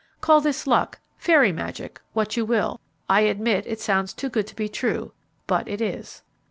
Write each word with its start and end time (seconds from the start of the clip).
Call 0.19 0.41
this 0.41 0.65
luck, 0.65 0.99
fairy 1.19 1.51
magic, 1.51 2.01
what 2.13 2.35
you 2.35 2.43
will, 2.43 2.81
I 3.07 3.21
admit 3.21 3.67
it 3.67 3.79
sounds 3.79 4.13
too 4.13 4.29
good 4.29 4.47
to 4.47 4.55
be 4.55 4.67
true; 4.67 5.13
but 5.45 5.67
it 5.67 5.79
is. 5.79 6.23